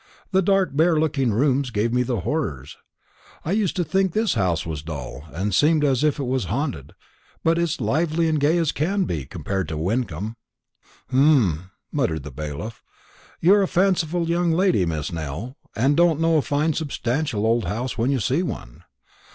The 0.31 0.41
dark 0.41 0.75
bare 0.75 0.99
looking 0.99 1.31
rooms 1.31 1.69
gave 1.69 1.93
me 1.93 2.01
the 2.01 2.21
horrors. 2.21 2.75
I 3.45 3.51
used 3.51 3.75
to 3.75 3.83
think 3.83 4.13
this 4.13 4.33
house 4.33 4.65
was 4.65 4.81
dull, 4.81 5.25
and 5.31 5.53
seemed 5.53 5.83
as 5.83 6.03
if 6.03 6.17
it 6.17 6.23
was 6.25 6.45
haunted; 6.45 6.93
but 7.43 7.59
it's 7.59 7.79
lively 7.79 8.27
and 8.27 8.39
gay 8.39 8.57
as 8.57 8.71
can 8.71 9.03
be, 9.03 9.25
compared 9.25 9.67
to 9.67 9.77
Wyncomb." 9.77 10.37
"Humph!" 11.11 11.69
muttered 11.91 12.23
the 12.23 12.31
bailiff. 12.31 12.81
"You're 13.41 13.61
a 13.61 13.67
fanciful 13.67 14.27
young 14.27 14.51
lady, 14.51 14.87
Miss 14.87 15.11
Nell, 15.11 15.55
and 15.75 15.95
don't 15.95 16.19
know 16.19 16.37
a 16.37 16.41
fine 16.41 16.73
substantial 16.73 17.45
old 17.45 17.65
house 17.65 17.95
when 17.95 18.09
you 18.09 18.19
see 18.19 18.41
one. 18.41 18.83